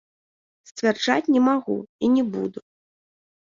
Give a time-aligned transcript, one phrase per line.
[0.69, 1.77] Сцвярджаць не магу
[2.09, 2.59] і не буду.